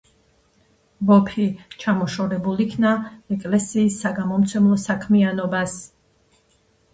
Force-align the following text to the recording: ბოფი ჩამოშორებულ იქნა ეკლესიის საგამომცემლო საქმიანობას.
ბოფი 1.09 1.43
ჩამოშორებულ 1.83 2.63
იქნა 2.65 2.93
ეკლესიის 3.37 3.99
საგამომცემლო 4.05 4.79
საქმიანობას. 4.87 5.79